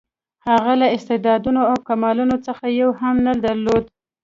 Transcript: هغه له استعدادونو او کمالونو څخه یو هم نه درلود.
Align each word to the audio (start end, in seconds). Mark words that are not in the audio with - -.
هغه 0.47 0.73
له 0.81 0.87
استعدادونو 0.95 1.61
او 1.71 1.77
کمالونو 1.87 2.35
څخه 2.47 2.65
یو 2.79 2.89
هم 3.01 3.15
نه 3.27 3.33
درلود. 3.45 3.83